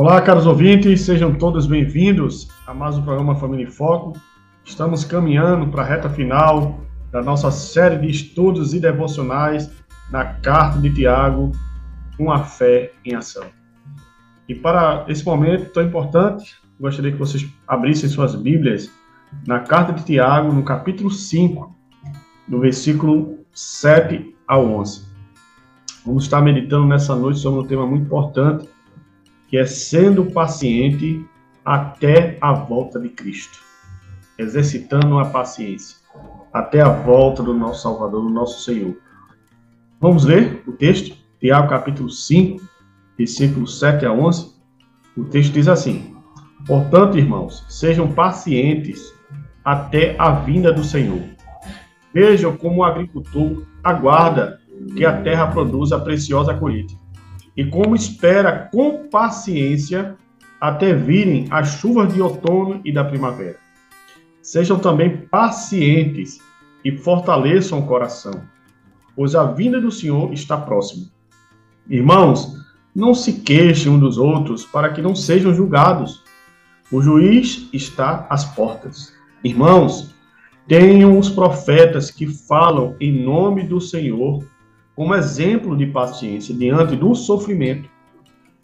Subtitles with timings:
[0.00, 4.18] Olá, caros ouvintes, sejam todos bem-vindos a mais um programa Família em Foco.
[4.64, 6.80] Estamos caminhando para a reta final
[7.12, 9.70] da nossa série de estudos e devocionais
[10.10, 11.52] na Carta de Tiago,
[12.18, 13.44] uma fé em ação.
[14.48, 18.90] E para esse momento tão importante, gostaria que vocês abrissem suas Bíblias
[19.46, 21.76] na Carta de Tiago, no capítulo 5,
[22.48, 25.04] do versículo 7 ao 11.
[26.06, 28.66] Vamos estar meditando nessa noite sobre um tema muito importante
[29.50, 31.26] que é sendo paciente
[31.64, 33.58] até a volta de Cristo,
[34.38, 35.98] exercitando a paciência
[36.52, 38.96] até a volta do nosso Salvador, do nosso Senhor.
[40.00, 42.62] Vamos ler o texto, Tiago capítulo 5,
[43.18, 44.54] versículos 7 a 11.
[45.16, 46.16] O texto diz assim:
[46.66, 49.12] Portanto, irmãos, sejam pacientes
[49.64, 51.22] até a vinda do Senhor.
[52.14, 54.60] Vejam como o agricultor aguarda
[54.96, 56.99] que a terra produza a preciosa colheita
[57.60, 60.16] e como espera com paciência
[60.58, 63.58] até virem as chuvas de outono e da primavera.
[64.40, 66.40] Sejam também pacientes
[66.82, 68.32] e fortaleçam o coração,
[69.14, 71.08] pois a vinda do Senhor está próxima.
[71.86, 72.56] Irmãos,
[72.94, 76.24] não se queixem um dos outros para que não sejam julgados.
[76.90, 79.12] O juiz está às portas.
[79.44, 80.14] Irmãos,
[80.66, 84.48] tenham os profetas que falam em nome do Senhor
[84.94, 87.88] como exemplo de paciência diante do sofrimento,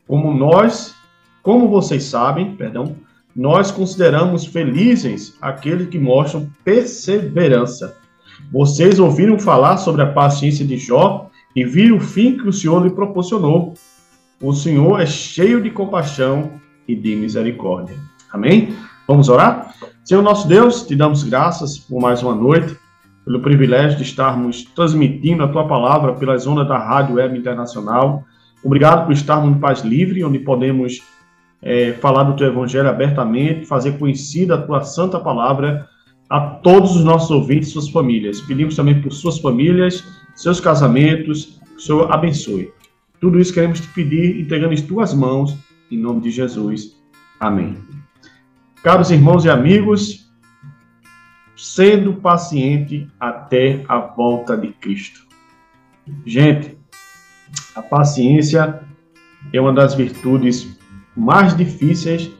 [0.06, 0.94] como nós,
[1.42, 2.96] como vocês sabem, perdão,
[3.34, 7.96] nós consideramos felizes aqueles que mostram perseverança.
[8.52, 12.82] Vocês ouviram falar sobre a paciência de Jó e viram o fim que o Senhor
[12.82, 13.74] lhe proporcionou.
[14.40, 16.52] O Senhor é cheio de compaixão
[16.86, 17.96] e de misericórdia.
[18.32, 18.74] Amém?
[19.06, 19.74] Vamos orar?
[20.04, 22.76] Senhor nosso Deus, te damos graças por mais uma noite
[23.26, 28.24] pelo privilégio de estarmos transmitindo a tua palavra pelas ondas da Rádio Web Internacional.
[28.62, 31.02] Obrigado por estarmos no Paz Livre, onde podemos
[31.60, 35.88] é, falar do teu evangelho abertamente, fazer conhecida a tua santa palavra
[36.30, 38.40] a todos os nossos ouvintes e suas famílias.
[38.40, 40.04] Pedimos também por suas famílias,
[40.36, 42.70] seus casamentos, que o Senhor abençoe.
[43.20, 45.56] Tudo isso queremos te pedir, entregando em tuas mãos,
[45.90, 46.96] em nome de Jesus.
[47.40, 47.76] Amém.
[48.84, 50.25] Caros irmãos e amigos,
[51.56, 55.26] sendo paciente até a volta de Cristo.
[56.24, 56.76] Gente,
[57.74, 58.80] a paciência
[59.52, 60.78] é uma das virtudes
[61.16, 62.30] mais difíceis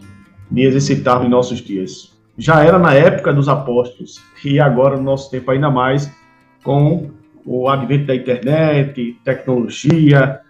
[0.51, 2.15] de exercitar em nossos dias.
[2.37, 6.13] Já era na época dos apóstolos e agora no nosso tempo ainda mais
[6.63, 7.11] com
[7.45, 10.41] o advento da internet, tecnologia,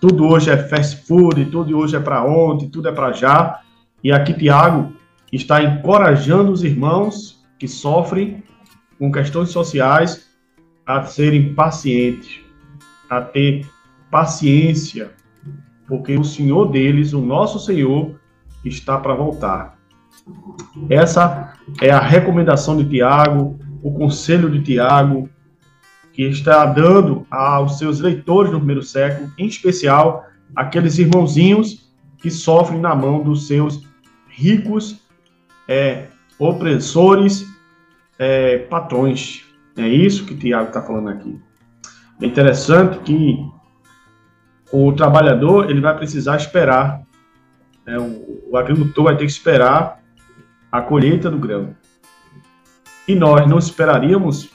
[0.00, 3.60] tudo hoje é fast food, tudo hoje é para ontem, tudo é para já.
[4.02, 4.92] E aqui Tiago
[5.32, 8.42] está encorajando os irmãos que sofrem
[8.98, 10.28] com questões sociais
[10.86, 12.40] a serem pacientes,
[13.10, 13.66] a ter
[14.10, 15.10] paciência,
[15.86, 18.18] porque o Senhor deles, o nosso Senhor,
[18.64, 19.78] está para voltar.
[20.88, 25.28] Essa é a recomendação de Tiago, o conselho de Tiago,
[26.12, 31.88] que está dando aos seus leitores do primeiro século, em especial aqueles irmãozinhos
[32.18, 33.86] que sofrem na mão dos seus
[34.28, 35.00] ricos
[35.68, 36.08] é,
[36.38, 37.46] opressores,
[38.18, 39.44] é, patrões.
[39.76, 41.38] É isso que Tiago está falando aqui.
[42.20, 43.38] É interessante que
[44.72, 47.02] o trabalhador ele vai precisar esperar,
[47.86, 50.02] né, o, o agricultor vai ter que esperar
[50.70, 51.74] a colheita do grão.
[53.06, 54.50] E nós não esperaríamos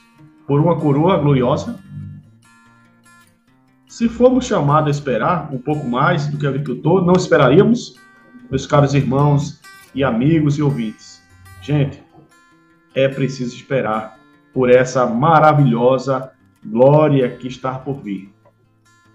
[0.45, 1.80] por uma coroa gloriosa?
[3.88, 7.95] Se formos chamados a esperar um pouco mais do que o agricultor, não esperaríamos,
[8.50, 9.62] meus caros irmãos
[9.94, 11.12] e amigos e ouvintes.
[11.63, 12.04] Gente,
[12.94, 14.19] é preciso esperar
[14.54, 16.31] por essa maravilhosa
[16.63, 18.30] glória que está por vir.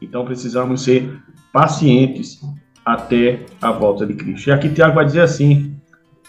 [0.00, 1.20] Então precisamos ser
[1.52, 2.40] pacientes
[2.82, 4.48] até a volta de Cristo.
[4.48, 5.76] E aqui Tiago vai dizer assim,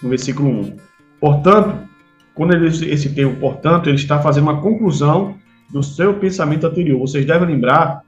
[0.03, 0.77] no versículo 1.
[1.21, 1.87] Portanto,
[2.35, 5.37] quando ele esse termo, portanto, ele está fazendo uma conclusão
[5.69, 6.99] do seu pensamento anterior.
[6.99, 8.01] Vocês devem lembrar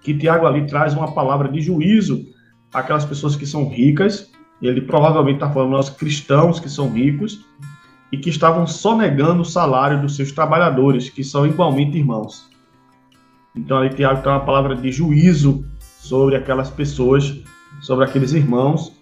[0.00, 2.26] que Tiago ali traz uma palavra de juízo
[2.72, 4.29] àquelas pessoas que são ricas.
[4.62, 7.44] Ele provavelmente está falando aos cristãos que são ricos
[8.12, 12.48] e que estavam sonegando o salário dos seus trabalhadores, que são igualmente irmãos.
[13.56, 17.40] Então ali tem uma palavra de juízo sobre aquelas pessoas,
[17.80, 18.92] sobre aqueles irmãos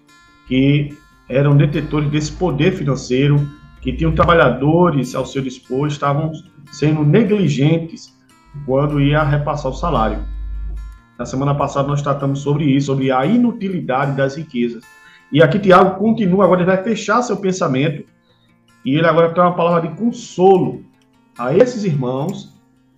[0.47, 0.97] que
[1.29, 3.37] eram detetores desse poder financeiro,
[3.81, 6.33] que tinham trabalhadores ao seu dispor, estavam
[6.73, 8.17] sendo negligentes
[8.65, 10.25] quando ia repassar o salário.
[11.19, 14.85] Na semana passada nós tratamos sobre isso, sobre a inutilidade das riquezas.
[15.31, 18.05] E aqui Tiago continua, agora ele vai fechar seu pensamento,
[18.85, 20.85] e ele agora tem uma palavra de consolo
[21.39, 22.55] a esses irmãos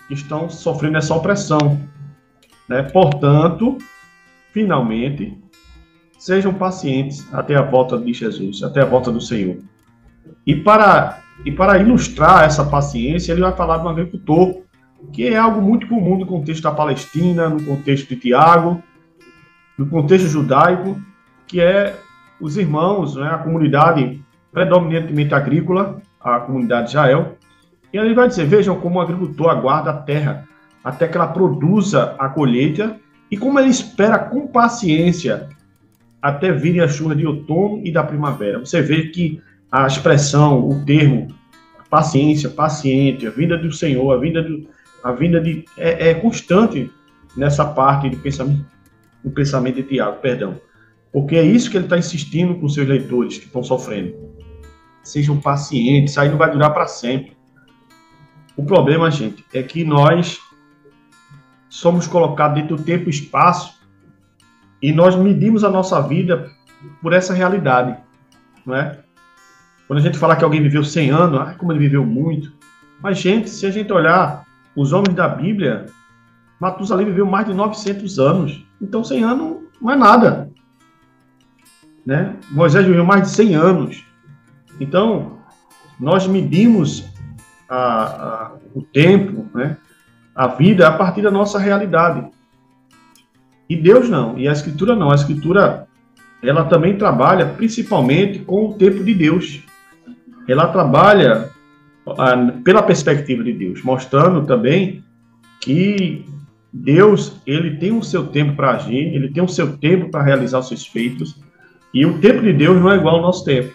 [0.07, 1.81] que estão sofrendo essa opressão.
[2.69, 2.83] Né?
[2.83, 3.79] Portanto,
[4.53, 5.37] finalmente,
[6.19, 9.59] sejam pacientes até a volta de Jesus, até a volta do Senhor.
[10.47, 14.63] E para, e para ilustrar essa paciência, ele vai falar de um agricultor,
[15.13, 18.83] que é algo muito comum no contexto da Palestina, no contexto de Tiago,
[19.77, 21.01] no contexto judaico,
[21.47, 21.99] que é
[22.41, 24.21] os irmãos, né, a comunidade
[24.53, 27.37] predominantemente agrícola, a comunidade de Israel.
[27.93, 30.49] E ele vai dizer: vejam como o agricultor aguarda a terra
[30.83, 32.97] até que ela produza a colheita
[33.31, 35.49] e como ele espera com paciência
[36.21, 38.59] até virem as chuvas de outono e da primavera.
[38.59, 39.41] Você vê que
[39.71, 41.29] a expressão, o termo
[41.89, 44.69] paciência, paciente, a vinda do Senhor, a vinda do,
[45.03, 46.91] a vinda de é, é constante
[47.37, 48.65] nessa parte do pensamento,
[49.25, 50.61] do pensamento de Tiago, perdão,
[51.13, 54.15] porque é isso que ele está insistindo com seus leitores que estão sofrendo.
[55.03, 57.37] Sejam pacientes, isso aí não vai durar para sempre.
[58.57, 60.39] O problema, gente, é que nós
[61.69, 63.81] somos colocados dentro do tempo e espaço
[64.83, 66.51] e nós medimos a nossa vida
[67.03, 67.97] por essa realidade,
[68.65, 68.99] não é?
[69.87, 72.53] Quando a gente fala que alguém viveu 100 anos, ah, como ele viveu muito.
[73.03, 74.47] Mas, gente, se a gente olhar
[74.77, 75.87] os homens da Bíblia,
[76.61, 78.65] Matusalém viveu mais de 900 anos.
[78.81, 80.50] Então, 100 anos não é nada.
[82.05, 82.35] Né?
[82.51, 84.05] Moisés viveu mais de 100 anos.
[84.81, 85.39] Então,
[85.99, 87.05] nós medimos
[87.69, 89.77] a, a, o tempo, né?
[90.35, 92.27] a vida, a partir da nossa realidade.
[93.69, 95.11] E Deus não, e a Escritura não.
[95.11, 95.87] A Escritura,
[96.43, 99.63] ela também trabalha principalmente com o tempo de Deus.
[100.49, 101.51] Ela trabalha
[102.65, 105.05] pela perspectiva de Deus, mostrando também
[105.61, 106.25] que
[106.73, 110.59] Deus, ele tem o seu tempo para agir, ele tem o seu tempo para realizar
[110.61, 111.37] os seus feitos,
[111.93, 113.75] e o tempo de Deus não é igual ao nosso tempo.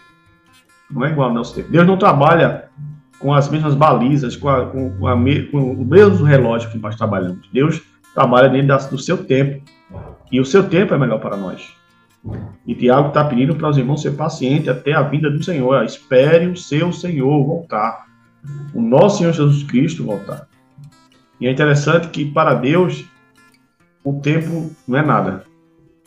[0.90, 1.72] Não é igual ao nosso tempo.
[1.72, 2.70] Deus não trabalha
[3.20, 5.16] com as mesmas balizas, com, a, com, a,
[5.52, 7.50] com o mesmo relógio que nós trabalhamos.
[7.52, 7.82] Deus
[8.14, 9.64] trabalha dentro do seu tempo.
[10.32, 11.74] E o seu tempo é melhor para nós.
[12.66, 15.84] E Tiago está pedindo para os irmãos ser pacientes até a vinda do Senhor.
[15.84, 18.06] Espere o seu Senhor voltar.
[18.74, 20.48] O nosso Senhor Jesus Cristo voltar.
[21.40, 23.06] E é interessante que para Deus
[24.04, 25.44] o tempo não é nada.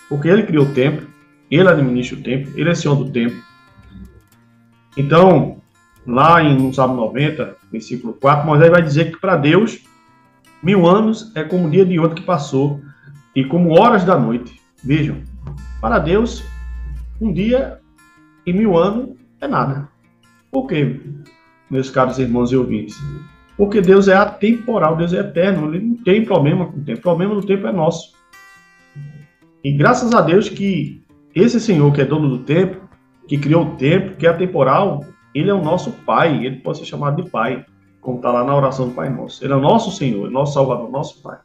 [0.09, 1.07] Porque Ele criou o tempo,
[1.51, 3.37] Ele administra o tempo, Ele é Senhor do tempo.
[4.97, 5.59] Então,
[6.07, 9.81] lá em Salmo 90, versículo 4, Moisés vai dizer que para Deus,
[10.63, 12.81] mil anos é como o dia de ontem que passou
[13.35, 14.61] e como horas da noite.
[14.83, 15.23] Vejam,
[15.81, 16.43] para Deus,
[17.21, 17.79] um dia
[18.45, 19.89] e mil anos é nada.
[20.51, 21.01] Por quê,
[21.71, 22.97] meus caros irmãos e ouvintes?
[23.57, 26.99] Porque Deus é atemporal, Deus é eterno, ele não tem problema com o tempo.
[26.99, 28.13] O problema do tempo é nosso.
[29.63, 31.03] E graças a Deus que
[31.41, 32.89] esse Senhor que é dono do tempo,
[33.27, 35.05] que criou o tempo, que é atemporal,
[35.35, 37.65] ele é o nosso Pai, ele pode ser chamado de Pai,
[38.01, 39.45] como está lá na oração do Pai Nosso.
[39.45, 41.39] Ele é o nosso Senhor, nosso Salvador, nosso Pai.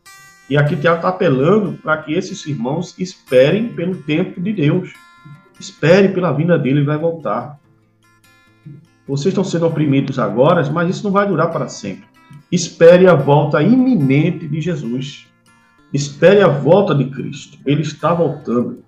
[0.50, 4.94] E aqui Tiago está apelando para que esses irmãos esperem pelo tempo de Deus.
[5.60, 7.60] Espere pela vinda dele, ele vai voltar.
[9.08, 12.06] Vocês estão sendo oprimidos agora, mas isso não vai durar para sempre.
[12.52, 15.28] Espere a volta iminente de Jesus.
[15.94, 17.58] Espere a volta de Cristo.
[17.66, 18.83] Ele está voltando.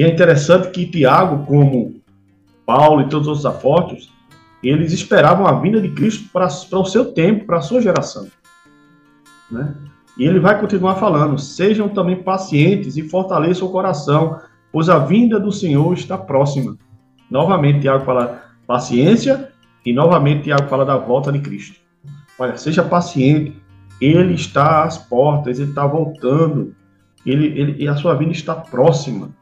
[0.00, 2.00] E é interessante que Tiago, como
[2.64, 4.10] Paulo e todos os outros apóstolos,
[4.62, 8.26] eles esperavam a vinda de Cristo para, o seu tempo, para a sua geração.
[9.50, 9.74] Né?
[10.16, 14.40] E ele vai continuar falando: sejam também pacientes e fortaleçam o coração,
[14.72, 16.78] pois a vinda do Senhor está próxima.
[17.30, 19.52] Novamente, Tiago fala paciência
[19.84, 21.78] e novamente Tiago fala da volta de Cristo.
[22.38, 23.54] Olha, seja paciente,
[24.00, 26.74] ele está às portas, ele está voltando,
[27.26, 29.38] ele, ele, e a sua vinda está próxima.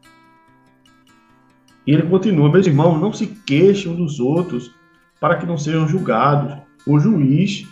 [1.89, 4.71] E ele continua, meus irmãos, não se queixem dos outros
[5.19, 6.59] para que não sejam julgados.
[6.87, 7.67] O juiz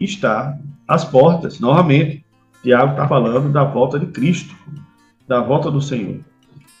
[0.00, 0.58] está
[0.88, 2.26] às portas, novamente.
[2.64, 4.52] Tiago está falando da volta de Cristo,
[5.28, 6.18] da volta do Senhor.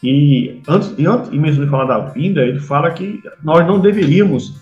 [0.02, 4.60] E antes, e antes mesmo de falar da vinda, ele fala que nós não deveríamos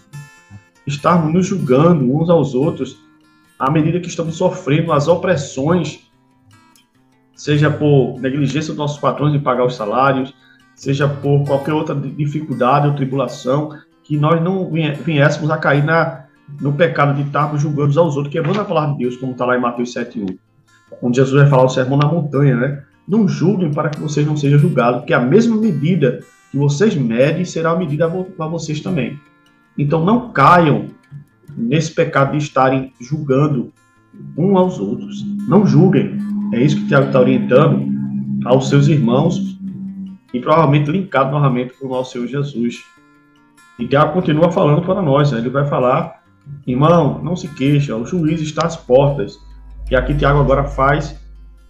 [0.86, 2.98] estarmos nos julgando uns aos outros
[3.58, 6.00] à medida que estamos sofrendo as opressões,
[7.34, 10.34] seja por negligência dos nossos patrões em pagar os salários,
[10.82, 13.70] seja por qualquer outra dificuldade ou tribulação,
[14.02, 16.24] que nós não viéssemos a cair na,
[16.60, 19.56] no pecado de estarmos julgando aos outros, quebrando a palavra de Deus, como está lá
[19.56, 20.36] em Mateus 7,1,
[21.00, 22.82] onde Jesus vai falar o sermão na montanha, né?
[23.06, 26.18] Não julguem para que vocês não sejam julgados, porque a mesma medida
[26.50, 29.20] que vocês medem será a medida para vocês também.
[29.78, 30.86] Então não caiam
[31.56, 33.72] nesse pecado de estarem julgando
[34.36, 35.24] um aos outros.
[35.46, 36.18] Não julguem.
[36.52, 37.86] É isso que Tiago está orientando
[38.44, 39.51] aos seus irmãos
[40.32, 42.82] e provavelmente linkado novamente com o nosso Senhor Jesus.
[43.78, 45.32] E Tiago continua falando para nós.
[45.32, 45.38] Né?
[45.38, 46.22] Ele vai falar,
[46.66, 49.38] irmão, não se queixa, o juiz está às portas.
[49.90, 51.20] E aqui Tiago agora faz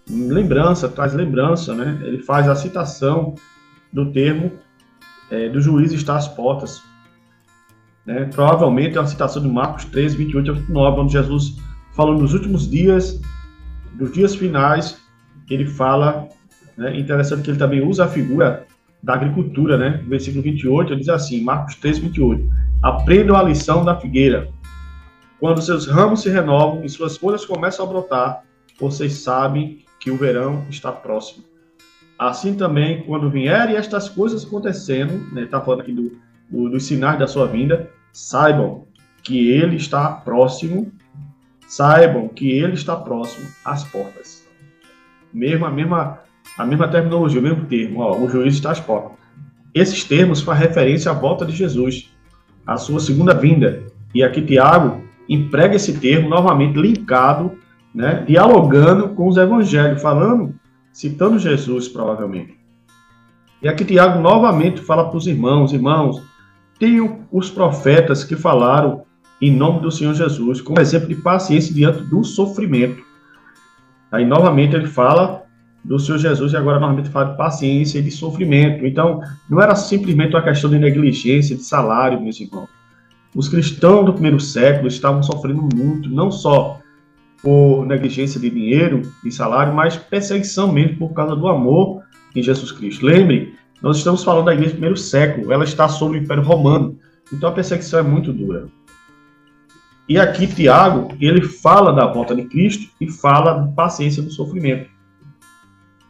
[0.09, 1.99] lembrança, traz lembrança, né?
[2.03, 3.35] Ele faz a citação
[3.91, 4.51] do termo
[5.33, 6.81] é, do juiz está às portas.
[8.05, 8.25] Né?
[8.25, 11.57] Provavelmente é uma citação de Marcos 13, 28 a 29, onde Jesus,
[11.95, 13.19] falando dos últimos dias,
[13.93, 15.01] dos dias finais,
[15.49, 16.27] ele fala,
[16.77, 16.97] né?
[16.97, 18.65] interessante que ele também usa a figura
[19.01, 20.01] da agricultura, né?
[20.07, 22.49] versículo 28, ele diz assim, Marcos 13, 28,
[22.81, 24.49] aprendam a lição da figueira.
[25.39, 28.43] Quando seus ramos se renovam e suas folhas começam a brotar,
[28.79, 31.43] vocês sabem que o verão está próximo.
[32.17, 36.17] Assim também, quando vierem estas coisas acontecendo, está né, tá falando aqui do,
[36.49, 38.85] do, dos sinais da sua vinda, saibam
[39.23, 40.91] que ele está próximo,
[41.67, 44.47] saibam que ele está próximo às portas.
[45.33, 46.19] Mesmo a mesma,
[46.57, 49.17] a mesma terminologia, o mesmo termo, ó, o juiz está às portas.
[49.73, 52.11] Esses termos fazem referência à volta de Jesus,
[52.65, 53.83] à sua segunda vinda.
[54.13, 57.51] E aqui Tiago emprega esse termo novamente linkado,
[57.93, 60.53] né, dialogando com os evangelhos, falando,
[60.91, 62.57] citando Jesus provavelmente.
[63.61, 66.21] E aqui Tiago novamente fala para os irmãos, irmãos,
[66.77, 66.99] tem
[67.31, 69.03] os profetas que falaram
[69.41, 73.03] em nome do Senhor Jesus, como exemplo de paciência diante do sofrimento.
[74.11, 75.42] Aí, novamente, ele fala
[75.83, 78.85] do Senhor Jesus e agora, novamente, fala de paciência e de sofrimento.
[78.85, 82.69] Então, não era simplesmente uma questão de negligência, de salário, meus irmãos.
[83.35, 86.79] Os cristãos do primeiro século estavam sofrendo muito, não só
[87.41, 92.01] por negligência de dinheiro e salário, mas perseguição mesmo por causa do amor
[92.35, 93.05] em Jesus Cristo.
[93.05, 96.97] Lembre nós estamos falando da igreja do primeiro século, ela está sob o Império Romano,
[97.33, 98.69] então a perseguição é muito dura.
[100.07, 104.89] E aqui Tiago, ele fala da volta de Cristo e fala da paciência do sofrimento.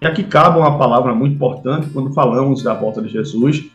[0.04, 3.72] E aqui cabe uma palavra muito importante quando falamos da volta de Jesus,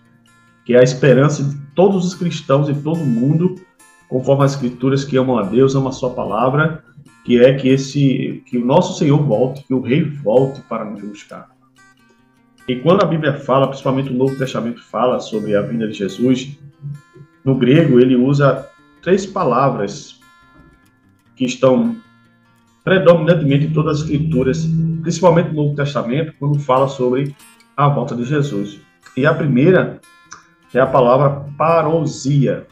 [0.63, 3.55] que é a esperança de todos os cristãos em todo mundo,
[4.11, 6.85] conforme as escrituras que amam a Deus, amam a sua palavra,
[7.25, 11.01] que é que esse que o nosso Senhor volte, que o rei volte para nos
[11.01, 11.49] buscar.
[12.69, 16.59] E quando a Bíblia fala, principalmente o Novo Testamento fala sobre a vinda de Jesus,
[17.43, 18.69] no grego ele usa
[19.01, 20.21] três palavras
[21.35, 21.97] que estão
[22.85, 24.69] predominantemente em todas as escrituras,
[25.01, 27.35] principalmente no Novo Testamento, quando fala sobre
[27.77, 28.81] a volta de Jesus.
[29.17, 30.01] E a primeira
[30.75, 32.67] é a palavra parousia.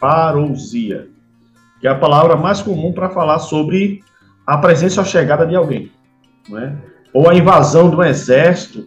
[0.00, 1.08] Parousia.
[1.80, 4.02] Que é a palavra mais comum para falar sobre
[4.46, 5.92] a presença ou chegada de alguém.
[6.52, 6.72] É?
[7.12, 8.86] Ou a invasão de um exército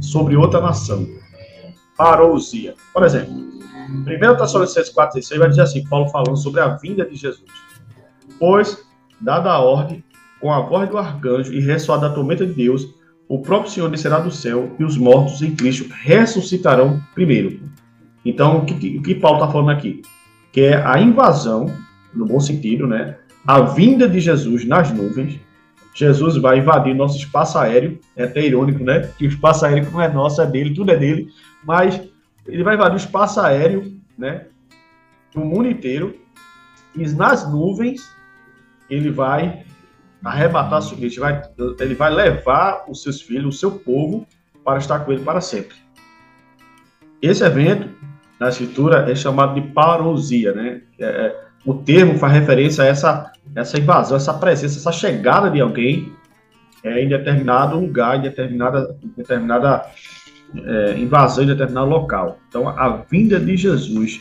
[0.00, 1.06] sobre outra nação.
[1.96, 2.74] Parousia.
[2.92, 3.32] Por exemplo,
[3.90, 7.50] 1 Tessalonicenses 4,16 vai dizer assim, Paulo falando sobre a vinda de Jesus.
[8.38, 8.86] Pois,
[9.20, 10.04] dada a ordem,
[10.40, 12.88] com a voz do arcanjo e ressoada a tormenta de Deus,
[13.28, 17.60] o próprio Senhor descerá do céu e os mortos em Cristo ressuscitarão primeiro.
[18.24, 20.02] Então, o que, o que Paulo está falando aqui?
[20.52, 21.72] Que é a invasão,
[22.12, 23.16] no bom sentido, né?
[23.46, 25.38] A vinda de Jesus nas nuvens,
[25.94, 27.98] Jesus vai invadir nosso espaço aéreo.
[28.16, 29.10] É até irônico, né?
[29.16, 31.28] Que o espaço aéreo não é nosso, é dele, tudo é dele.
[31.64, 32.00] Mas
[32.46, 34.46] ele vai invadir o espaço aéreo, né?
[35.34, 36.16] Do mundo inteiro.
[36.96, 38.10] E nas nuvens,
[38.88, 39.64] ele vai
[40.24, 41.20] arrebatar a sua igreja.
[41.20, 41.42] Vai,
[41.80, 44.26] ele vai levar os seus filhos, o seu povo,
[44.64, 45.76] para estar com ele para sempre.
[47.20, 47.88] Esse evento,
[48.38, 50.82] na escritura, é chamado de parousia, né?
[50.98, 55.60] É, é o termo faz referência a essa, essa invasão, essa presença, essa chegada de
[55.60, 56.10] alguém
[56.82, 59.84] é, em determinado lugar, em determinada, determinada
[60.56, 62.38] é, invasão, em determinado local.
[62.48, 64.20] Então, a vinda de Jesus,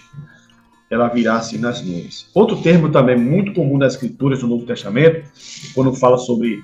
[0.90, 2.30] ela virá assim nas nuvens.
[2.34, 5.30] Outro termo também muito comum nas escrituras do Novo Testamento,
[5.74, 6.64] quando fala sobre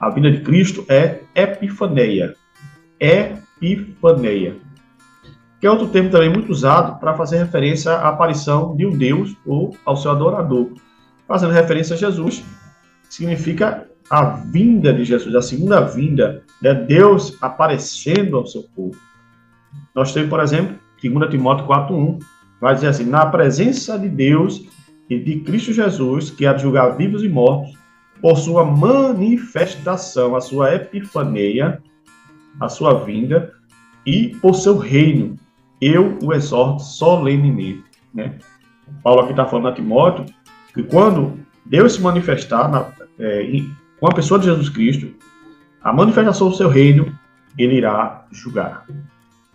[0.00, 2.34] a vinda de Cristo, é epifaneia.
[2.98, 4.56] Epifaneia
[5.60, 9.34] que é outro termo também muito usado para fazer referência à aparição de um Deus
[9.46, 10.70] ou ao seu adorador.
[11.26, 12.44] Fazendo referência a Jesus,
[13.08, 18.96] significa a vinda de Jesus, a segunda vinda, né, Deus aparecendo ao seu povo.
[19.94, 22.22] Nós temos, por exemplo, 2 Timóteo 4.1,
[22.60, 24.66] vai dizer assim, na presença de Deus
[25.08, 27.76] e de Cristo Jesus, que há de julgar vivos e mortos,
[28.20, 31.82] por sua manifestação, a sua epifaneia,
[32.58, 33.52] a sua vinda,
[34.06, 35.36] e por seu reino,
[35.80, 37.84] eu o exorto solenemente.
[38.14, 38.38] Né?
[39.02, 40.24] Paulo aqui está falando a Timóteo
[40.72, 42.86] que quando Deus se manifestar na,
[43.18, 43.42] é,
[43.98, 45.12] com a pessoa de Jesus Cristo,
[45.82, 47.16] a manifestação do seu reino,
[47.58, 48.86] ele irá julgar.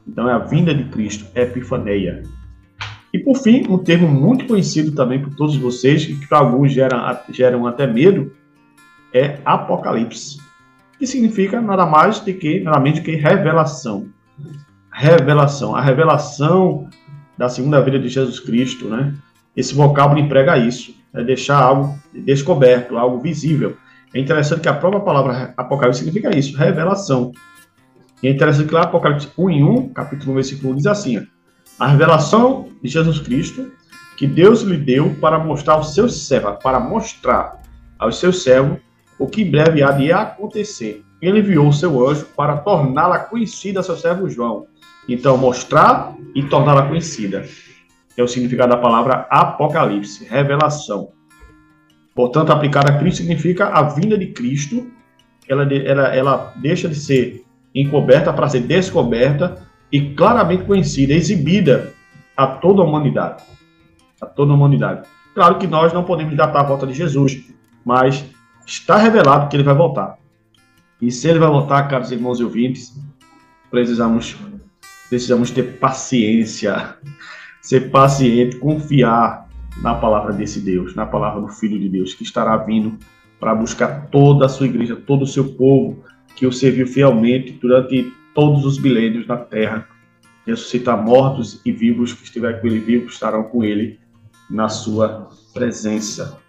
[0.08, 2.24] Então é a vinda de Cristo, epifaneia.
[3.13, 6.99] E por fim, um termo muito conhecido também por todos vocês, que para alguns geram,
[7.29, 8.31] geram até medo,
[9.13, 10.37] é Apocalipse,
[10.97, 14.07] que significa nada mais do que, nada menos do que revelação.
[14.91, 16.87] Revelação, a revelação
[17.37, 19.13] da segunda vida de Jesus Cristo, né?
[19.55, 23.75] Esse vocábulo emprega isso, é deixar algo descoberto, algo visível.
[24.13, 27.31] É interessante que a própria palavra Apocalipse significa isso, revelação.
[28.23, 31.27] E é interessante que lá Apocalipse 1 em 1, capítulo 1, versículo 1, diz assim,
[31.81, 33.71] a revelação de Jesus Cristo
[34.15, 37.59] que Deus lhe deu para mostrar aos seus servos, para mostrar
[37.97, 38.77] aos seus servos
[39.17, 41.03] o que em breve há de acontecer.
[41.19, 44.67] Ele enviou o seu anjo para torná-la conhecida a seu servo João.
[45.09, 47.47] Então, mostrar e torná-la conhecida.
[48.15, 51.09] É o significado da palavra Apocalipse, revelação.
[52.13, 54.88] Portanto, aplicada a Cristo significa a vinda de Cristo.
[55.50, 61.93] Ela, ela, ela deixa de ser encoberta para ser descoberta e claramente conhecida, exibida
[62.36, 63.43] a toda a humanidade.
[64.21, 65.07] A toda a humanidade.
[65.33, 67.43] Claro que nós não podemos datar a volta de Jesus,
[67.86, 68.24] mas
[68.65, 70.17] está revelado que ele vai voltar.
[71.01, 72.95] E se ele vai voltar, caros irmãos e ouvintes,
[73.69, 74.38] precisamos,
[75.10, 76.95] precisamos ter paciência,
[77.62, 79.50] ser paciente, confiar
[79.81, 82.98] na palavra desse Deus, na palavra do Filho de Deus, que estará vindo
[83.39, 86.03] para buscar toda a sua igreja, todo o seu povo,
[86.36, 89.87] que o serviu fielmente durante todos os milênios na terra,
[90.45, 93.99] ressuscitar mortos e vivos que estiverem com ele vivos estarão com ele
[94.49, 96.39] na sua presença.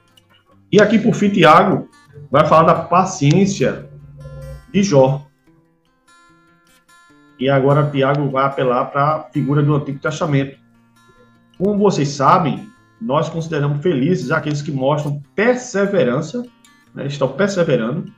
[0.70, 1.88] E aqui por fim Tiago
[2.30, 3.88] vai falar da paciência
[4.72, 5.26] de Jó.
[7.38, 10.58] E agora Tiago vai apelar para a figura do Antigo Testamento.
[11.58, 12.68] Como vocês sabem,
[13.00, 16.44] nós consideramos felizes aqueles que mostram perseverança,
[16.94, 18.12] né, estão perseverando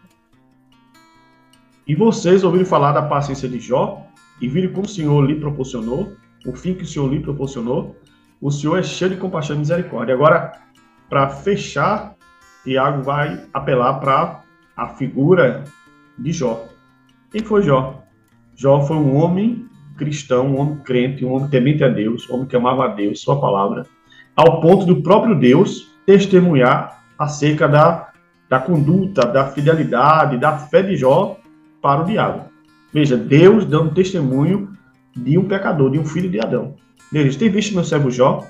[1.86, 4.03] e vocês ouviram falar da paciência de Jó
[4.40, 6.12] e viram como o Senhor lhe proporcionou,
[6.46, 7.96] o fim que o Senhor lhe proporcionou.
[8.40, 10.14] O Senhor é cheio de compaixão e misericórdia.
[10.14, 10.52] Agora,
[11.08, 12.14] para fechar,
[12.62, 14.42] Tiago vai apelar para
[14.76, 15.64] a figura
[16.18, 16.66] de Jó.
[17.30, 18.02] Quem foi Jó?
[18.54, 22.46] Jó foi um homem cristão, um homem crente, um homem temente a Deus, um homem
[22.46, 23.86] que amava a Deus, sua palavra,
[24.36, 28.12] ao ponto do próprio Deus testemunhar acerca da,
[28.48, 31.36] da conduta, da fidelidade, da fé de Jó
[31.80, 32.53] para o diabo.
[32.94, 34.72] Veja, Deus dando testemunho
[35.16, 36.76] de um pecador, de um filho de Adão.
[37.10, 38.46] Deus tem visto meu servo Jó?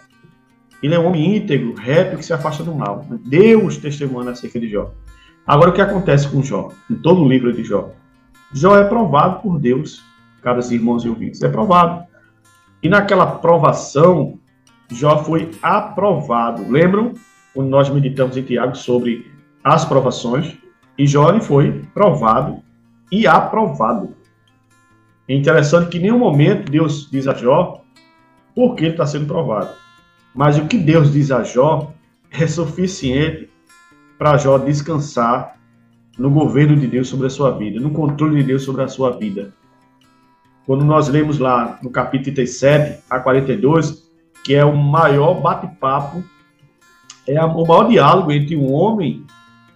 [0.82, 3.06] Ele é um homem íntegro, reto, que se afasta do mal.
[3.24, 4.92] Deus testemunhando acerca de Jó.
[5.46, 6.68] Agora, o que acontece com Jó?
[6.90, 7.90] Em todo o livro de Jó.
[8.52, 10.04] Jó é provado por Deus,
[10.42, 11.42] caros irmãos e ouvintes.
[11.42, 12.04] É provado.
[12.82, 14.38] E naquela provação,
[14.90, 16.70] Jó foi aprovado.
[16.70, 17.14] Lembram?
[17.54, 20.54] Quando nós meditamos em Tiago sobre as provações,
[20.98, 22.62] e Jó foi provado
[23.10, 24.14] e aprovado.
[25.28, 27.82] É interessante que em nenhum momento Deus diz a Jó
[28.54, 29.70] por que ele está sendo provado.
[30.34, 31.92] Mas o que Deus diz a Jó
[32.30, 33.48] é suficiente
[34.18, 35.56] para Jó descansar
[36.18, 39.10] no governo de Deus sobre a sua vida, no controle de Deus sobre a sua
[39.10, 39.52] vida.
[40.66, 44.04] Quando nós lemos lá no capítulo 37 a 42,
[44.44, 46.22] que é o maior bate-papo,
[47.26, 49.24] é o maior diálogo entre um homem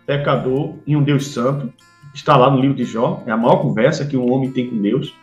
[0.06, 1.72] pecador e um Deus santo,
[2.14, 4.80] está lá no livro de Jó, é a maior conversa que um homem tem com
[4.80, 5.14] Deus.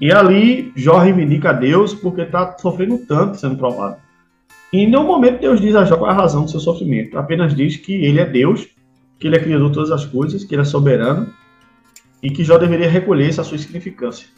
[0.00, 3.96] E ali Jó reivindica a Deus porque está sofrendo tanto sendo provado.
[4.72, 7.18] E em nenhum momento Deus diz a Jó qual é a razão do seu sofrimento.
[7.18, 8.68] Apenas diz que ele é Deus,
[9.18, 11.28] que ele é criador de todas as coisas, que ele é soberano
[12.22, 14.28] e que Jó deveria recolher essa sua significância.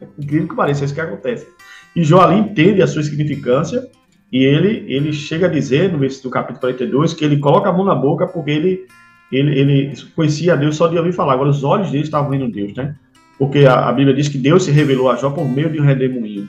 [0.00, 1.46] É incrível que pareça, é isso que acontece.
[1.94, 3.88] E Jó ali entende a sua significância
[4.32, 7.84] e ele, ele chega a dizer, no versículo capítulo 42, que ele coloca a mão
[7.84, 8.86] na boca porque ele
[9.32, 11.32] ele, ele conhecia Deus só de ouvir falar.
[11.32, 12.94] Agora, os olhos dele estavam vendo Deus, né?
[13.38, 15.84] Porque a, a, Bíblia diz que Deus se revelou a Jó por meio de um
[15.84, 16.48] redemoinho.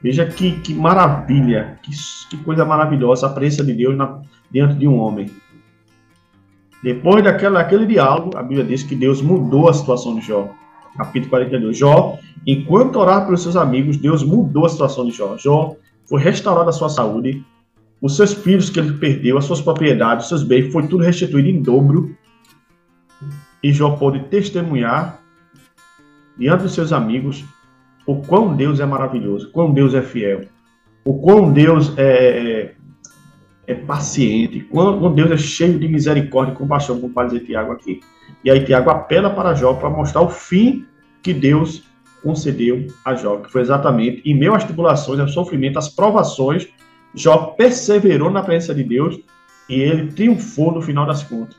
[0.00, 1.90] Veja que, que maravilha, que,
[2.30, 5.30] que, coisa maravilhosa a presença de Deus na, diante de um homem.
[6.82, 10.50] Depois daquela, daquele diálogo, a Bíblia diz que Deus mudou a situação de Jó.
[10.96, 11.76] Capítulo 42.
[11.76, 15.36] Jó, enquanto orar pelos seus amigos, Deus mudou a situação de Jó.
[15.36, 15.74] Jó
[16.08, 17.44] foi restaurada a sua saúde,
[18.00, 21.48] os seus filhos que ele perdeu, as suas propriedades, os seus bens, foi tudo restituído
[21.48, 22.14] em dobro.
[23.62, 25.25] e Jó pôde testemunhar
[26.36, 27.44] diante dos seus amigos
[28.06, 30.42] o quão Deus é maravilhoso, quão Deus é fiel,
[31.04, 32.74] o quão Deus é,
[33.66, 38.00] é paciente, quão Deus é cheio de misericórdia e compaixão, como vai dizer Tiago aqui.
[38.44, 40.86] E aí Tiago apela para Jó para mostrar o fim
[41.22, 41.84] que Deus
[42.22, 46.68] concedeu a Jó, que foi exatamente em meio às tribulações, ao sofrimento, às provações,
[47.14, 49.18] Jó perseverou na presença de Deus
[49.68, 51.56] e ele triunfou no final das contas.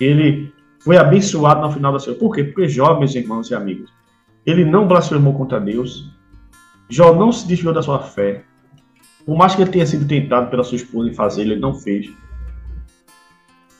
[0.00, 0.52] Ele
[0.84, 2.20] foi abençoado no final das contas.
[2.20, 2.44] Por quê?
[2.44, 3.90] Porque Jó, meus irmãos e amigos,
[4.44, 6.10] ele não blasfemou contra Deus.
[6.88, 8.44] Jó não se desviou da sua fé.
[9.24, 12.10] Por mais que ele tenha sido tentado pela sua esposa em fazer, ele não fez.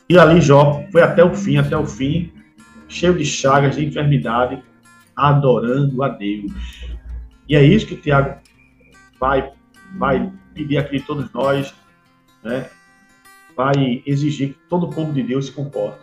[0.09, 2.33] E ali Jó foi até o fim, até o fim,
[2.88, 4.62] cheio de chagas, de enfermidade,
[5.17, 6.53] adorando a Deus.
[7.49, 8.41] E é isso que Tiago
[9.19, 9.51] vai,
[9.97, 11.75] vai pedir aqui a todos nós,
[12.45, 12.69] né?
[13.57, 15.99] vai exigir que todo o povo de Deus se comporte,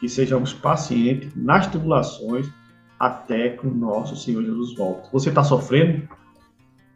[0.00, 2.48] que sejamos pacientes nas tribulações
[2.98, 5.10] até que o nosso Senhor Jesus volte.
[5.12, 6.08] Você está sofrendo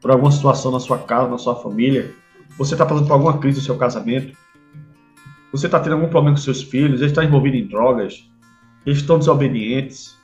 [0.01, 2.15] por alguma situação na sua casa, na sua família?
[2.59, 4.37] Você está passando por alguma crise no seu casamento?
[5.53, 7.01] Você está tendo algum problema com seus filhos?
[7.01, 8.29] Eles estão envolvidos em drogas?
[8.85, 10.19] Eles estão desobedientes?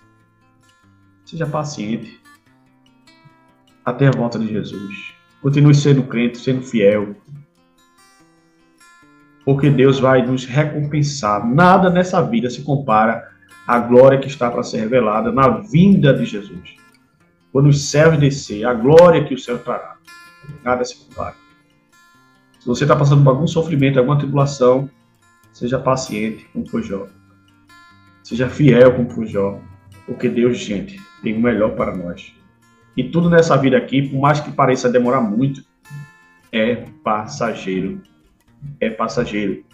[1.24, 2.20] Seja paciente
[3.84, 5.14] até a volta de Jesus.
[5.40, 7.14] Continue sendo crente, sendo fiel,
[9.44, 11.46] porque Deus vai nos recompensar.
[11.46, 13.28] Nada nessa vida se compara
[13.66, 16.76] à glória que está para ser revelada na vinda de Jesus.
[17.52, 19.96] Quando os céus descer, a glória que o céu trará.
[20.64, 21.34] Nada se compara.
[22.58, 24.88] Se você está passando por algum sofrimento, alguma tribulação,
[25.52, 27.06] seja paciente, como foi Jó.
[28.22, 29.58] Seja fiel, como foi Jó.
[30.06, 32.34] Porque Deus, gente, tem o melhor para nós.
[32.96, 35.64] E tudo nessa vida aqui, por mais que pareça demorar muito,
[36.52, 38.02] é passageiro
[38.80, 39.64] é passageiro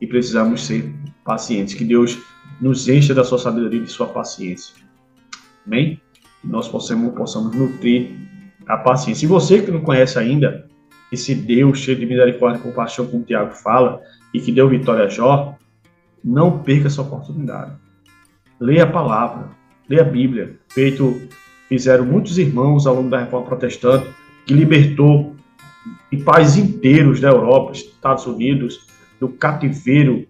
[0.00, 0.92] e precisamos ser
[1.24, 1.74] pacientes.
[1.74, 2.18] Que Deus
[2.60, 4.74] nos encha da sua sabedoria e de sua paciência.
[5.66, 6.00] Amém?
[6.40, 8.10] Que nós possamos, possamos nutrir
[8.66, 9.26] a paciência.
[9.26, 10.68] E você que não conhece ainda
[11.12, 14.00] esse Deus cheio de misericórdia e compaixão, como o Tiago fala,
[14.32, 15.56] e que deu vitória a Jó,
[16.24, 17.72] não perca essa oportunidade.
[18.58, 19.50] Leia a palavra,
[19.88, 20.58] leia a Bíblia.
[20.70, 21.20] Feito,
[21.68, 24.08] fizeram muitos irmãos ao longo da reforma protestante,
[24.46, 25.36] que libertou
[26.10, 28.86] e países inteiros da Europa, Estados Unidos,
[29.18, 30.26] do cativeiro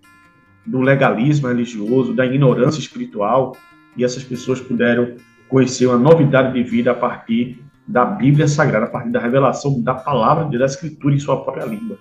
[0.64, 3.56] do legalismo religioso, da ignorância espiritual,
[3.96, 5.16] e essas pessoas puderam
[5.48, 9.94] conhecer uma novidade de vida a partir da Bíblia Sagrada, a partir da revelação da
[9.94, 11.98] palavra de da Escritura em sua própria língua.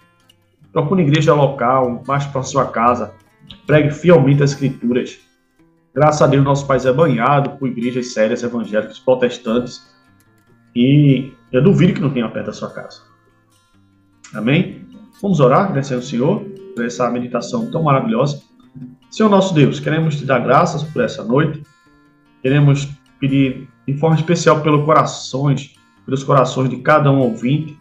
[0.72, 3.14] Procure uma igreja local, mais para sua casa,
[3.66, 5.20] pregue fielmente as Escrituras.
[5.94, 9.92] Graças a Deus, nosso país é banhado por igrejas sérias, evangélicas, protestantes,
[10.74, 13.11] e eu duvido que não tenha perto da sua casa.
[14.34, 14.86] Amém?
[15.22, 16.44] Vamos orar, agradecer ao Senhor
[16.76, 18.41] por essa meditação tão maravilhosa.
[19.10, 21.62] Senhor nosso Deus, queremos te dar graças por essa noite.
[22.41, 22.88] Queremos
[23.20, 27.78] pedir de forma especial pelos corações, pelos corações de cada um ouvinte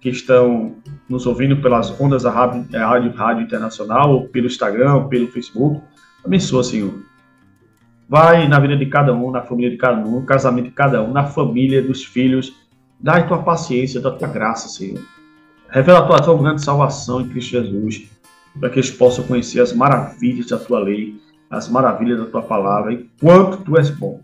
[0.00, 0.76] que estão
[1.08, 5.82] nos ouvindo pelas ondas da Rádio, Rádio, Rádio Internacional, ou pelo Instagram, ou pelo Facebook.
[6.24, 6.94] Abençoa, Senhor.
[8.08, 11.02] Vai na vida de cada um, na família de cada um, no casamento de cada
[11.02, 12.52] um, na família dos filhos.
[12.98, 15.00] Dá tua paciência, da tua graça, Senhor.
[15.70, 18.10] Revela a tua grande salvação em Cristo Jesus,
[18.58, 21.14] para que eles possam conhecer as maravilhas da tua lei,
[21.48, 24.20] as maravilhas da tua palavra, e quanto tu és bom.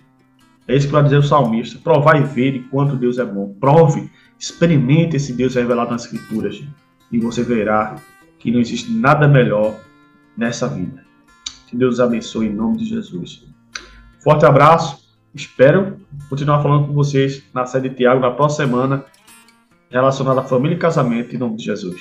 [0.66, 3.54] É isso que vai dizer o salmista: provai e ver quanto Deus é bom.
[3.60, 6.60] Prove, experimente esse Deus revelado nas Escrituras,
[7.12, 7.94] e você verá
[8.40, 9.78] que não existe nada melhor
[10.36, 11.04] nessa vida.
[11.68, 13.46] Que Deus abençoe em nome de Jesus.
[14.22, 15.06] Forte abraço.
[15.32, 19.04] Espero continuar falando com vocês na série de Tiago na próxima semana
[19.90, 22.00] relacionado à família e casamento, em nome de Jesus.